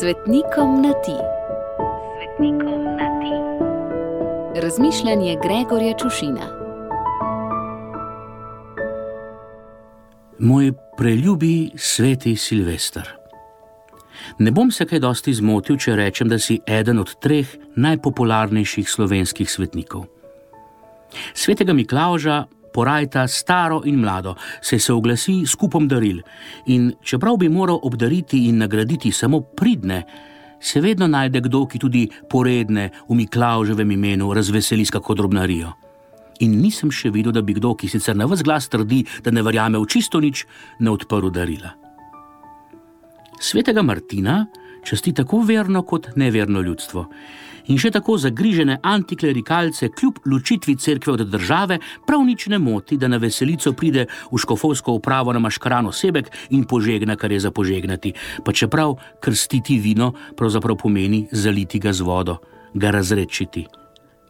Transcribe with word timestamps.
Svetnikom 0.00 0.82
na 0.82 0.92
ti. 0.92 1.16
Svetnikom 2.16 2.84
na 2.84 3.08
ti. 3.20 3.32
Razmišljanje 4.60 5.36
Gregorja 5.42 5.94
Čušina. 5.98 6.46
Moj 10.38 10.72
preljubi 10.96 11.70
sveti 11.76 12.36
Silvester. 12.36 13.08
Ne 14.38 14.50
bom 14.50 14.70
se 14.70 14.86
kaj 14.86 14.98
dosti 14.98 15.34
zmotil, 15.34 15.78
če 15.78 15.96
rečem, 15.96 16.28
da 16.28 16.38
si 16.38 16.60
eden 16.66 16.98
od 16.98 17.14
treh 17.20 17.56
najpopularnejših 17.76 18.90
slovenskih 18.90 19.50
svetnikov. 19.50 20.04
Svetega 21.34 21.72
Miklauža 21.72 22.44
porajta 22.76 23.24
staro 23.28 23.80
in 23.88 24.00
mlado, 24.00 24.36
se 24.60 24.78
se 24.78 24.92
oglasi 24.92 25.46
skupom 25.46 25.88
daril 25.88 26.20
in 26.66 26.92
čeprav 27.02 27.38
bi 27.40 27.48
moral 27.48 27.80
obdariti 27.82 28.46
in 28.48 28.58
nagraditi 28.58 29.12
samo 29.12 29.40
pridne, 29.40 30.04
se 30.60 30.80
vedno 30.80 31.06
najde 31.06 31.40
kdo, 31.40 31.64
ki 31.66 31.78
tudi 31.78 32.04
poredne 32.28 32.90
v 33.08 33.14
Miklauževem 33.14 33.90
imenu 33.90 34.32
razveseli 34.34 34.84
s 34.84 34.90
kako 34.90 35.14
drobnarijo. 35.14 35.72
In 36.40 36.58
nisem 36.60 36.92
še 36.92 37.10
videl, 37.10 37.32
da 37.32 37.40
bi 37.42 37.56
kdo, 37.56 37.74
ki 37.76 37.88
sicer 37.88 38.16
na 38.16 38.26
vse 38.28 38.44
glas 38.44 38.68
trdi, 38.68 39.04
da 39.24 39.32
ne 39.32 39.44
verjame 39.44 39.80
v 39.80 39.88
čisto 39.88 40.20
nič, 40.20 40.44
ne 40.80 40.92
odprl 40.92 41.32
darila. 41.32 41.72
Svetega 43.40 43.82
Martina 43.82 44.46
časti 44.84 45.12
tako 45.16 45.40
verno 45.48 45.82
kot 45.82 46.12
neverno 46.16 46.60
ljudstvo. 46.60 47.08
In 47.66 47.80
še 47.82 47.90
tako 47.90 48.14
zagrižene 48.20 48.78
antiklerikalce, 48.82 49.88
kljub 49.98 50.20
ločitvi 50.30 50.76
cerkve 50.76 51.12
od 51.12 51.24
države, 51.30 51.78
prav 52.06 52.22
nič 52.26 52.46
ne 52.52 52.58
moti, 52.62 52.96
da 52.96 53.08
na 53.08 53.18
veselico 53.22 53.72
pride 53.72 54.06
v 54.30 54.38
škofovsko 54.38 54.98
upravo 55.00 55.32
na 55.32 55.42
maškarano 55.42 55.92
sebek 55.92 56.30
in 56.50 56.64
požegna, 56.64 57.16
kar 57.16 57.32
je 57.32 57.40
za 57.40 57.50
požegnati. 57.50 58.12
Pa 58.44 58.52
čeprav 58.52 58.94
krstiti 59.20 59.80
vino 59.82 60.12
pravzaprav 60.36 60.76
pomeni 60.76 61.26
zaliti 61.32 61.82
ga 61.82 61.92
z 61.92 62.06
vodo, 62.06 62.38
ga 62.74 62.90
razrečiti. 62.90 63.66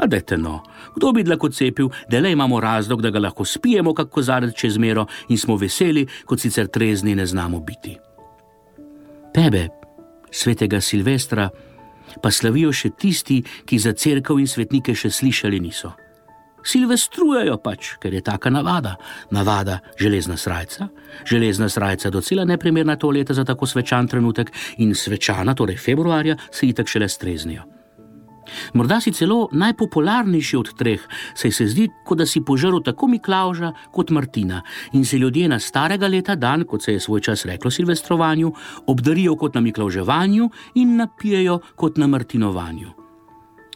A 0.00 0.06
dete 0.06 0.36
no, 0.40 0.62
kdo 0.96 1.12
bi 1.12 1.22
lahko 1.28 1.50
cepil, 1.52 1.90
da 2.08 2.20
le 2.20 2.32
imamo 2.32 2.60
razlog, 2.60 3.02
da 3.02 3.10
ga 3.10 3.20
lahko 3.20 3.44
spijemo, 3.44 3.94
kako 3.94 4.22
zaradi 4.22 4.56
čez 4.56 4.78
mero 4.78 5.06
in 5.28 5.38
smo 5.38 5.56
veseli, 5.60 6.06
kot 6.24 6.40
sicer 6.40 6.70
trezni 6.72 7.14
ne 7.14 7.26
znamo 7.26 7.60
biti. 7.60 7.98
Tebe, 9.34 9.68
svetega 10.30 10.80
Silvestra, 10.80 11.50
pa 12.22 12.30
slavijo 12.30 12.72
še 12.72 12.90
tisti, 12.98 13.42
ki 13.64 13.78
za 13.78 13.92
crkv 13.92 14.40
in 14.40 14.48
svetnike 14.48 14.94
še 14.94 15.10
slišali 15.10 15.60
niso. 15.60 15.92
Silvestrujejo 16.66 17.56
pač, 17.64 17.94
ker 18.00 18.14
je 18.14 18.20
taka 18.20 18.50
navada. 18.52 18.96
Navada 19.32 19.78
železna 20.00 20.36
srca, 20.36 20.90
železna 21.24 21.68
srca 21.72 22.10
docela 22.10 22.44
neprimerna 22.44 22.96
to 22.96 23.10
leta 23.10 23.34
za 23.34 23.44
tako 23.44 23.66
svečan 23.66 24.08
trenutek 24.08 24.52
in 24.78 24.94
svečana, 24.94 25.54
torej 25.54 25.80
februarja, 25.80 26.36
se 26.52 26.66
itak 26.66 26.88
šele 26.88 27.08
streznijo. 27.08 27.64
Morda 28.74 29.00
si 29.00 29.12
celo 29.12 29.48
najpopularnejši 29.52 30.56
od 30.56 30.72
treh, 30.78 31.02
saj 31.34 31.52
se 31.52 31.66
zdi, 31.66 31.88
kot 32.04 32.18
da 32.18 32.26
si 32.26 32.44
požrl 32.44 32.80
tako 32.84 33.08
Miklauža 33.08 33.72
kot 33.92 34.10
Martina 34.10 34.62
in 34.92 35.04
se 35.04 35.18
ljudje 35.18 35.48
na 35.48 35.58
starega 35.58 36.08
leta 36.08 36.34
dan, 36.34 36.64
kot 36.64 36.82
se 36.82 36.92
je 36.92 37.00
svoj 37.00 37.20
čas 37.20 37.44
reklo 37.44 37.70
silvestrovanju, 37.70 38.52
obdarijo 38.86 39.36
kot 39.36 39.54
na 39.54 39.60
Miklauževanju 39.60 40.50
in 40.74 40.96
napijejo 40.96 41.60
kot 41.76 41.96
na 41.96 42.06
Martinovanju. 42.06 42.90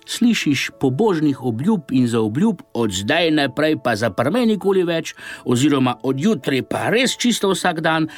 Slišiš 0.06 0.70
pobožnih 0.80 1.42
obljub 1.42 1.80
in 1.90 2.06
za 2.08 2.20
obljub, 2.20 2.60
od 2.74 2.92
zdaj 2.92 3.30
naprej 3.30 3.78
pa 3.84 3.96
za 3.96 4.10
prve 4.10 4.46
nikoli 4.46 4.84
več, 4.84 5.14
oziroma 5.44 5.96
od 6.02 6.20
jutri 6.20 6.62
pa 6.62 6.90
res 6.92 7.16
čisto 7.16 7.48
vsak 7.54 7.80
dan, 7.80 8.08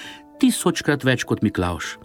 tisočkrat 0.41 1.05
več 1.07 1.25
kot 1.25 1.47
Miklauž. 1.47 1.97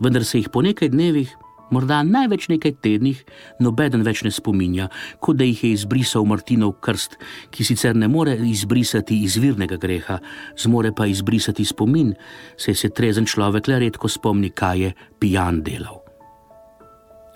Vendar 0.00 0.24
se 0.24 0.40
jih 0.40 0.48
po 0.48 0.62
nekaj 0.64 0.88
dnevih 0.88 1.36
morda 1.70 2.02
največ 2.02 2.48
nekaj 2.50 2.74
tednih, 2.82 3.22
nobeden 3.62 4.02
več 4.06 4.24
ne 4.26 4.32
spominja, 4.34 4.88
kot 5.22 5.38
da 5.40 5.46
jih 5.46 5.64
je 5.64 5.72
izbrisal 5.76 6.26
Martinov 6.28 6.76
krst, 6.84 7.16
ki 7.50 7.66
sicer 7.66 7.96
ne 7.96 8.08
more 8.10 8.34
izbrisati 8.34 9.22
izvirnega 9.24 9.78
greha, 9.80 10.18
zmore 10.58 10.92
pa 10.96 11.06
izbrisati 11.06 11.64
spomin, 11.64 12.12
saj 12.58 12.74
se 12.74 12.92
trezen 12.94 13.26
človek 13.26 13.70
le 13.70 13.80
redko 13.86 14.08
spomni, 14.08 14.50
kaj 14.50 14.84
je 14.84 14.92
pijan 15.20 15.62
delal. 15.66 16.02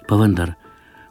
Pa 0.09 0.19
vendar, 0.21 0.53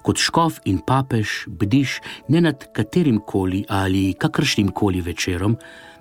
kot 0.04 0.20
škof 0.20 0.60
in 0.70 0.82
papež 0.86 1.48
bdiš 1.48 2.00
ne 2.30 2.44
nad 2.44 2.68
katerim 2.76 3.22
koli 3.26 3.64
ali 3.70 4.14
kakršnim 4.20 4.70
koli 4.76 5.02
večerom, 5.02 5.58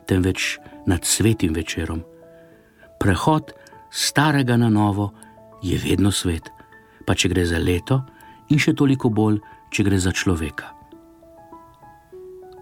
temveč 0.07 0.59
nad 0.87 1.05
svetim 1.05 1.55
večerom. 1.55 2.03
Prehod 3.01 3.53
starega 3.91 4.57
na 4.57 4.69
novo 4.69 5.13
je 5.63 5.79
vedno 5.79 6.11
svet 6.11 6.51
pa 7.07 7.15
če 7.15 7.29
gre 7.33 7.47
za 7.47 7.59
leto, 7.59 8.03
in 8.51 8.61
še 8.61 8.75
toliko 8.77 9.11
bolj, 9.11 9.41
če 9.73 9.85
gre 9.87 9.99
za 9.99 10.13
človeka. 10.13 10.71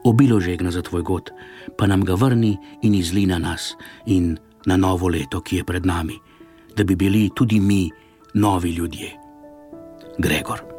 Obilo 0.05 0.41
žegna 0.41 0.73
za 0.73 0.83
tvoj 0.83 1.03
god, 1.03 1.33
pa 1.77 1.87
nam 1.87 2.05
ga 2.05 2.17
vrni 2.17 2.55
in 2.83 2.95
izli 2.97 3.27
na 3.29 3.39
nas 3.39 3.75
in 4.07 4.39
na 4.67 4.77
novo 4.77 5.09
leto, 5.09 5.41
ki 5.41 5.61
je 5.61 5.69
pred 5.69 5.87
nami, 5.87 6.17
da 6.77 6.85
bi 6.85 6.97
bili 6.97 7.29
tudi 7.37 7.61
mi 7.61 7.91
novi 8.35 8.73
ljudje. 8.73 9.13
Gregor. 10.19 10.70